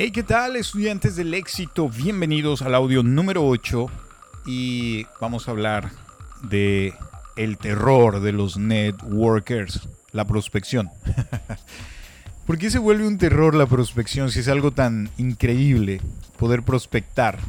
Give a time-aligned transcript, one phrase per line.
[0.00, 1.88] Hey, ¿qué tal estudiantes del éxito?
[1.88, 3.90] Bienvenidos al audio número 8
[4.46, 5.90] y vamos a hablar
[6.40, 6.94] de
[7.34, 10.88] el terror de los networkers, la prospección.
[12.46, 16.00] ¿Por qué se vuelve un terror la prospección si es algo tan increíble
[16.38, 17.40] poder prospectar?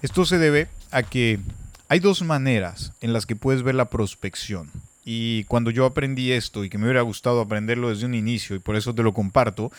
[0.00, 1.40] Esto se debe a que
[1.90, 4.70] hay dos maneras en las que puedes ver la prospección.
[5.08, 8.58] Y cuando yo aprendí esto y que me hubiera gustado aprenderlo desde un inicio y
[8.58, 9.70] por eso te lo comparto,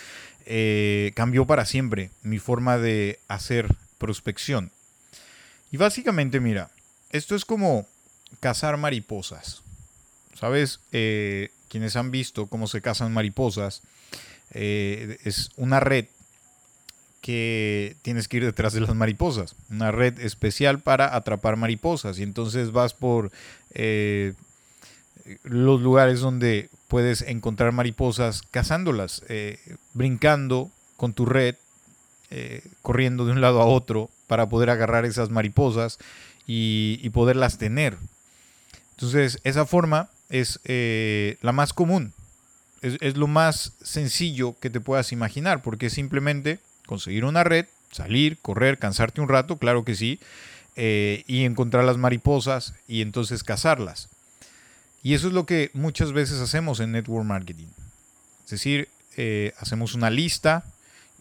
[0.46, 3.68] eh, cambió para siempre mi forma de hacer
[3.98, 4.72] prospección.
[5.70, 6.72] Y básicamente, mira,
[7.10, 7.86] esto es como
[8.40, 9.64] cazar mariposas.
[10.34, 10.80] ¿Sabes?
[10.94, 13.82] Eh, quienes han visto cómo se cazan mariposas,
[14.52, 16.06] eh, es una red
[17.20, 19.56] que tienes que ir detrás de las mariposas.
[19.70, 22.18] Una red especial para atrapar mariposas.
[22.18, 23.30] Y entonces vas por
[25.44, 29.60] los lugares donde puedes encontrar mariposas cazándolas, eh,
[29.94, 31.56] brincando con tu red,
[32.30, 36.00] eh, corriendo de un lado a otro para poder agarrar esas mariposas
[36.46, 37.98] y, poderlas tener.
[38.92, 42.14] Entonces, esa forma es eh, la más común.
[42.82, 47.66] Es, es, lo más sencillo que te puedas imaginar, porque es simplemente conseguir una red,
[47.92, 50.20] salir, correr, cansarte un rato, claro que sí,
[50.76, 54.10] y encontrar las mariposas y entonces cazarlas.
[55.08, 57.70] Y eso es lo que muchas veces hacemos en network marketing.
[58.44, 60.66] Es decir, eh, hacemos una lista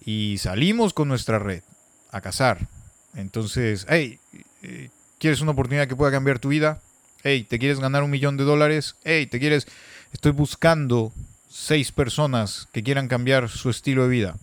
[0.04, 1.62] y salimos con nuestra red
[2.10, 2.66] a cazar.
[3.14, 4.18] Entonces, hey,
[4.64, 6.80] eh, ¿quieres una oportunidad que pueda cambiar tu vida?
[7.22, 8.96] Hey, ¿te quieres ganar un millón de dólares?
[9.04, 9.68] Hey, ¿te quieres?
[10.12, 11.12] Estoy buscando
[11.48, 14.36] seis personas que quieran cambiar su estilo de vida.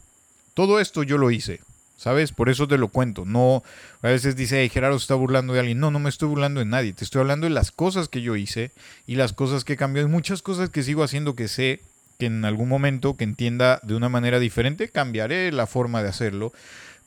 [0.53, 1.59] Todo esto yo lo hice.
[2.03, 2.33] ¿Sabes?
[2.33, 3.23] Por eso te lo cuento.
[3.23, 3.63] No,
[4.01, 5.79] a veces dice, hey, Gerardo está burlando de alguien.
[5.79, 6.91] No, no me estoy burlando de nadie.
[6.91, 8.71] Te estoy hablando de las cosas que yo hice
[9.07, 10.03] y las cosas que cambió.
[10.03, 11.79] Y muchas cosas que sigo haciendo que sé
[12.19, 16.51] que en algún momento que entienda de una manera diferente, cambiaré la forma de hacerlo.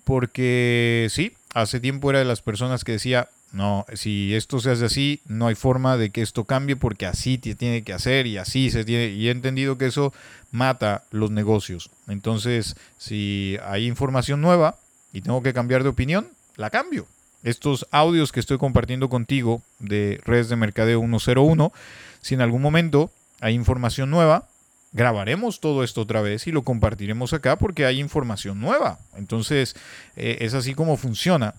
[0.04, 4.86] Porque sí, hace tiempo era de las personas que decía, no, si esto se hace
[4.86, 8.70] así, no hay forma de que esto cambie porque así tiene que hacer y así
[8.70, 9.08] se tiene.
[9.08, 10.14] Y he entendido que eso
[10.52, 11.90] mata los negocios.
[12.08, 14.76] Entonces, si hay información nueva,
[15.16, 17.06] y tengo que cambiar de opinión, la cambio.
[17.42, 21.72] Estos audios que estoy compartiendo contigo de redes de mercadeo 101,
[22.20, 23.10] si en algún momento
[23.40, 24.46] hay información nueva,
[24.92, 28.98] grabaremos todo esto otra vez y lo compartiremos acá porque hay información nueva.
[29.16, 29.74] Entonces,
[30.16, 31.54] eh, es así como funciona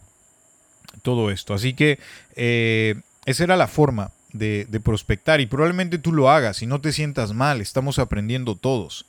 [1.02, 1.56] todo esto.
[1.56, 1.98] Así que
[2.36, 6.80] eh, esa era la forma de, de, prospectar y probablemente tú lo hagas y no
[6.80, 9.08] te sientas mal, estamos aprendiendo todos.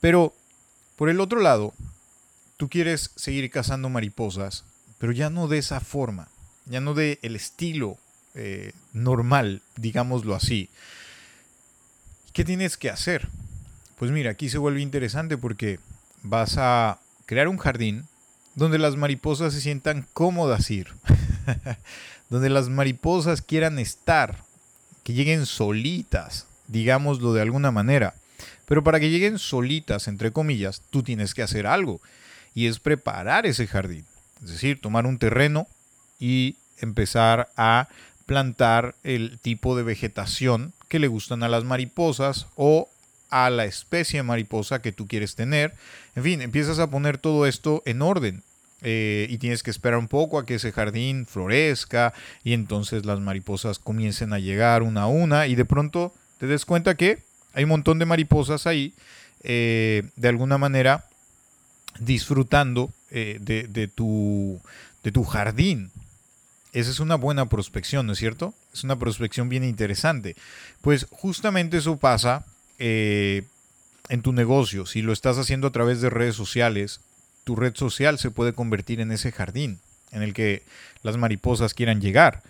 [0.00, 0.34] Pero,
[0.96, 1.72] por el otro lado,
[2.56, 4.64] tú quieres seguir cazando mariposas,
[4.98, 6.28] pero ya no de esa forma,
[6.64, 7.98] ya no de el estilo
[8.34, 10.70] eh, normal, digámoslo así.
[12.32, 13.28] ¿Qué tienes que hacer?
[13.98, 15.78] Pues mira, aquí se vuelve interesante porque
[16.22, 18.04] vas a crear un jardín
[18.54, 20.88] donde las mariposas se sientan cómodas ir,
[22.30, 24.44] donde las mariposas quieran estar,
[25.02, 28.14] que lleguen solitas, digámoslo de alguna manera.
[28.66, 32.00] Pero para que lleguen solitas, entre comillas, tú tienes que hacer algo
[32.56, 34.06] y es preparar ese jardín.
[34.42, 35.68] Es decir, tomar un terreno
[36.18, 37.88] y empezar a
[38.24, 42.88] plantar el tipo de vegetación que le gustan a las mariposas o
[43.28, 45.74] a la especie de mariposa que tú quieres tener.
[46.14, 48.42] En fin, empiezas a poner todo esto en orden.
[48.80, 53.20] Eh, y tienes que esperar un poco a que ese jardín florezca y entonces las
[53.20, 57.18] mariposas comiencen a llegar una a una y de pronto te des cuenta que
[57.54, 58.92] hay un montón de mariposas ahí
[59.42, 61.06] eh, de alguna manera
[62.00, 64.60] disfrutando eh, de, tu,
[65.02, 65.90] de tu jardín.
[66.72, 68.54] Esa es una buena prospección, ¿no es cierto?
[68.72, 70.36] Es una prospección bien interesante.
[70.82, 72.44] Pues justamente eso pasa
[72.78, 73.44] eh,
[74.08, 74.86] en tu negocio.
[74.86, 77.00] Si lo estás haciendo a través de redes sociales,
[77.44, 79.78] tu red social se puede convertir en ese jardín
[80.12, 80.62] en el que
[81.02, 82.42] las mariposas quieran llegar.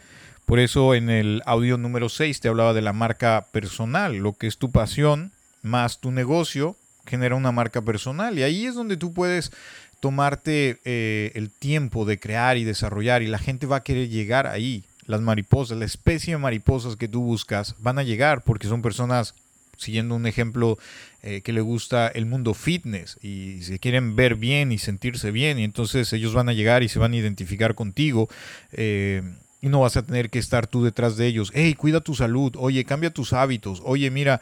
[0.46, 4.46] Por eso en el audio número 6 te hablaba de la marca personal, lo que
[4.46, 5.32] es tu pasión
[5.62, 6.76] más tu negocio
[7.06, 9.52] genera una marca personal y ahí es donde tú puedes
[10.00, 14.46] tomarte eh, el tiempo de crear y desarrollar y la gente va a querer llegar
[14.46, 14.84] ahí.
[15.06, 19.34] Las mariposas, la especie de mariposas que tú buscas van a llegar porque son personas,
[19.76, 20.78] siguiendo un ejemplo
[21.22, 25.58] eh, que le gusta el mundo fitness y se quieren ver bien y sentirse bien
[25.58, 28.28] y entonces ellos van a llegar y se van a identificar contigo.
[28.72, 29.22] Eh,
[29.62, 31.50] y no vas a tener que estar tú detrás de ellos.
[31.54, 32.54] Hey, cuida tu salud.
[32.56, 33.80] Oye, cambia tus hábitos.
[33.84, 34.40] Oye, mira,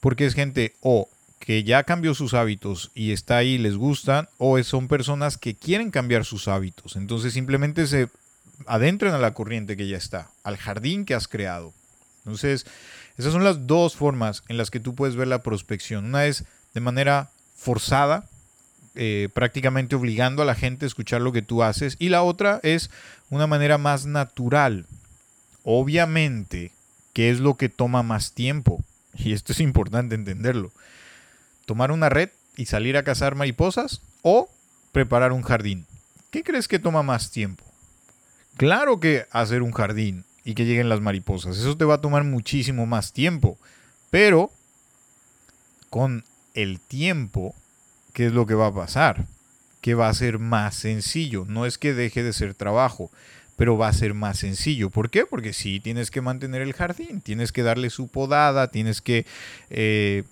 [0.00, 1.08] porque es gente o
[1.42, 5.90] que ya cambió sus hábitos y está ahí, les gustan, o son personas que quieren
[5.90, 6.94] cambiar sus hábitos.
[6.94, 8.08] Entonces simplemente se
[8.64, 11.74] adentran a la corriente que ya está, al jardín que has creado.
[12.18, 12.64] Entonces,
[13.18, 16.04] esas son las dos formas en las que tú puedes ver la prospección.
[16.04, 16.44] Una es
[16.74, 18.28] de manera forzada,
[18.94, 21.96] eh, prácticamente obligando a la gente a escuchar lo que tú haces.
[21.98, 22.88] Y la otra es
[23.30, 24.86] una manera más natural.
[25.64, 26.70] Obviamente,
[27.12, 28.84] ¿qué es lo que toma más tiempo?
[29.16, 30.70] Y esto es importante entenderlo.
[31.72, 34.50] Tomar una red y salir a cazar mariposas o
[34.92, 35.86] preparar un jardín.
[36.30, 37.64] ¿Qué crees que toma más tiempo?
[38.58, 41.56] Claro que hacer un jardín y que lleguen las mariposas.
[41.56, 43.56] Eso te va a tomar muchísimo más tiempo.
[44.10, 44.50] Pero
[45.88, 47.54] con el tiempo,
[48.12, 49.24] ¿qué es lo que va a pasar?
[49.80, 51.46] Que va a ser más sencillo.
[51.48, 53.10] No es que deje de ser trabajo,
[53.56, 54.90] pero va a ser más sencillo.
[54.90, 55.24] ¿Por qué?
[55.24, 59.24] Porque sí tienes que mantener el jardín, tienes que darle su podada, tienes que
[59.70, 60.24] eh,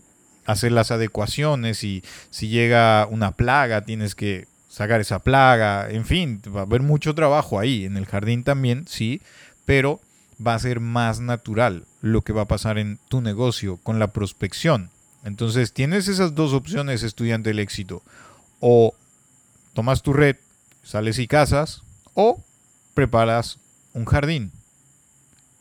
[0.46, 5.90] hacer las adecuaciones y si llega una plaga, tienes que sacar esa plaga.
[5.90, 7.84] En fin, va a haber mucho trabajo ahí.
[7.84, 9.20] En el jardín también, sí,
[9.66, 10.00] pero
[10.44, 14.12] va a ser más natural lo que va a pasar en tu negocio con la
[14.12, 14.90] prospección.
[15.24, 18.02] Entonces tienes esas dos opciones, estudiante del éxito.
[18.60, 18.94] O
[19.74, 20.36] tomas tu red,
[20.82, 21.82] sales y casas,
[22.14, 22.42] o
[22.94, 23.58] preparas
[23.92, 24.52] un jardín.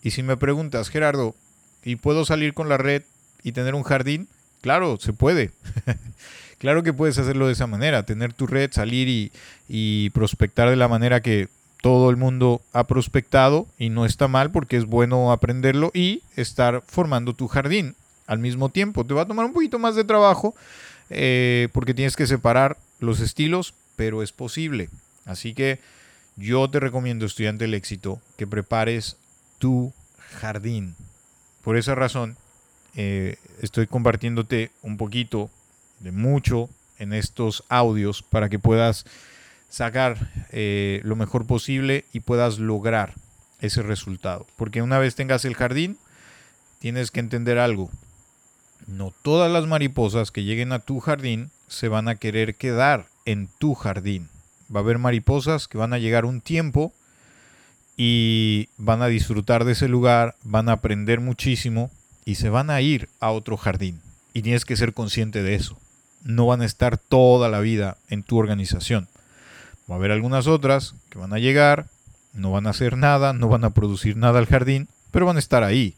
[0.02, 1.36] Y si me preguntas, Gerardo,
[1.84, 3.04] ¿y puedo salir con la red
[3.44, 4.30] y tener un jardín?
[4.62, 5.52] Claro, se puede.
[6.58, 9.32] claro que puedes hacerlo de esa manera, tener tu red, salir y,
[9.68, 11.48] y prospectar de la manera que
[11.82, 16.84] todo el mundo ha prospectado y no está mal porque es bueno aprenderlo y estar
[16.86, 17.96] formando tu jardín
[18.28, 19.06] al mismo tiempo.
[19.06, 20.56] Te va a tomar un poquito más de trabajo
[21.10, 24.90] eh, porque tienes que separar los estilos, pero es posible.
[25.26, 25.80] Así que
[26.36, 29.18] yo te recomiendo, estudiante del éxito, que prepares
[29.58, 29.94] tu
[30.40, 30.96] jardín.
[31.64, 32.38] Por esa razón,
[33.02, 35.50] eh, estoy compartiéndote un poquito
[36.02, 36.68] de mucho
[36.98, 39.06] en estos audios para que puedas
[39.70, 40.18] sacar
[40.52, 43.14] eh, lo mejor posible y puedas lograr
[43.62, 44.46] ese resultado.
[44.58, 45.98] Porque una vez tengas el jardín,
[46.80, 47.90] tienes que entender algo.
[48.86, 53.48] No todas las mariposas que lleguen a tu jardín se van a querer quedar en
[53.60, 54.28] tu jardín.
[54.76, 56.92] Va a haber mariposas que van a llegar un tiempo
[57.96, 61.92] y van a disfrutar de ese lugar, van a aprender muchísimo
[62.30, 64.02] y se van a ir a otro jardín.
[64.36, 65.80] Y tienes que ser consciente de eso.
[66.22, 69.08] No van a estar toda la vida en tu organización.
[69.90, 71.88] Va a haber algunas otras que van a llegar,
[72.34, 75.40] no van a hacer nada, no van a producir nada al jardín, pero van a
[75.40, 75.96] estar ahí.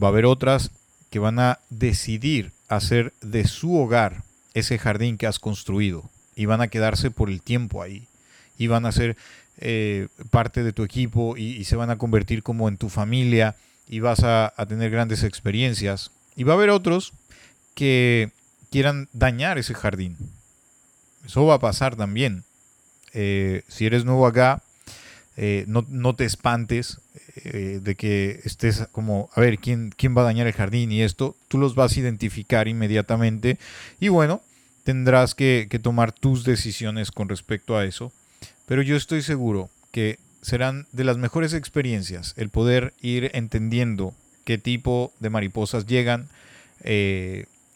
[0.00, 0.70] Va a haber otras
[1.08, 6.60] que van a decidir hacer de su hogar ese jardín que has construido y van
[6.60, 8.06] a quedarse por el tiempo ahí
[8.58, 9.16] y van a ser
[9.56, 13.56] eh, parte de tu equipo y, se van a convertir como en tu familia
[13.88, 16.10] y vas a tener grandes experiencias.
[16.36, 17.12] Y va a haber otros
[17.74, 18.30] que
[18.70, 20.16] quieran dañar ese jardín.
[21.24, 22.44] Eso va a pasar también.
[23.12, 24.62] Eh, si eres nuevo acá,
[25.36, 27.00] eh, no, te espantes
[27.36, 31.02] eh, de que estés como, a ver, ¿quién, ¿quién va a dañar el jardín y
[31.02, 31.36] esto?
[31.48, 33.58] Tú los vas a identificar inmediatamente
[34.00, 34.42] y bueno,
[34.84, 38.12] tendrás que, que tomar tus decisiones con respecto a eso.
[38.66, 44.14] Pero yo estoy seguro que serán de las mejores experiencias el poder ir entendiendo
[44.44, 46.28] qué tipo de mariposas llegan,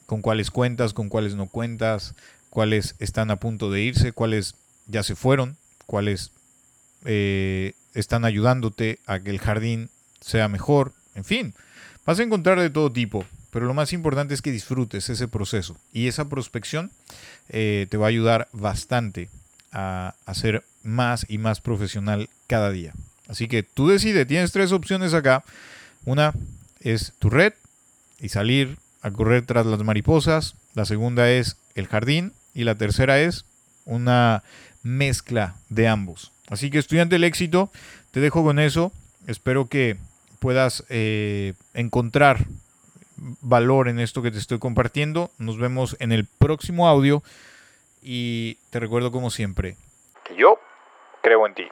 [0.07, 2.15] con cuáles cuentas, con cuáles no cuentas,
[2.51, 4.57] cuáles están a punto de irse, cuáles
[4.87, 5.57] ya se fueron,
[5.87, 6.33] cuáles
[7.07, 9.89] eh, están ayudándote a que el jardín
[10.21, 11.55] sea mejor, en fin,
[12.05, 15.79] vas a encontrar de todo tipo, pero lo más importante es que disfrutes ese proceso
[15.95, 16.91] y esa prospección
[17.49, 19.31] eh, te va a ayudar bastante
[19.73, 22.93] a, a ser más y más profesional cada día.
[23.29, 25.43] Así que tú decides, tienes tres opciones acá.
[26.05, 26.35] Una
[26.81, 27.55] es tu red
[28.21, 30.55] y salir a correr tras las mariposas.
[30.75, 33.47] La segunda es el jardín y la tercera es
[33.87, 34.43] una
[34.83, 36.31] mezcla de ambos.
[36.51, 37.73] Así que estudiante del éxito,
[38.11, 38.93] te dejo con eso.
[39.27, 39.97] Espero que
[40.39, 42.45] puedas eh, encontrar
[43.41, 45.31] valor en esto que te estoy compartiendo.
[45.39, 47.23] Nos vemos en el próximo audio
[48.03, 49.77] y te recuerdo como siempre
[50.27, 50.59] que yo
[51.23, 51.65] creo en ti.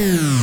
[0.00, 0.39] Mm.